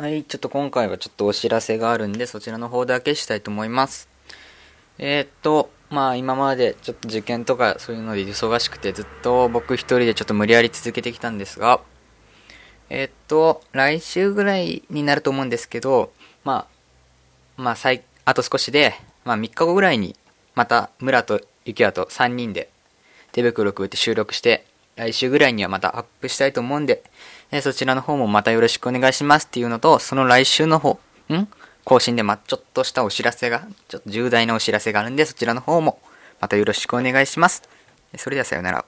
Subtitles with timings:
[0.00, 4.08] はい、ちょっと今回はちょっとお知らせがあるんで、そちらの方だけしたいと思います。
[4.96, 11.82] えー、っと、まあ今までちょっと受験とかそういうので忙しくてずっと僕一人でちょっと無理やり続けてきたんですが、
[12.88, 16.12] えー、っと、来週ぐらいになると思うんですけど、
[16.44, 16.66] ま
[17.58, 18.94] あ、まあ最、あと少しで、
[19.26, 20.16] まあ3日後ぐらいに
[20.54, 22.70] また村と雪也と3人で
[23.32, 24.64] 手袋くって収録して
[25.00, 27.02] 来週ぐらいにはまたアップしたいと思うんで、
[27.50, 31.00] えそちらの方もまたよろしくお願いしますっていうのと、その来週の方、
[31.32, 31.48] ん？
[31.84, 36.00] 更新でま、ちょっとしたお知らせが、ちょっと重大なお知らせがあるんで、そちらの方も
[36.38, 37.62] またよろしくお願いします。
[38.18, 38.84] それではさようなら。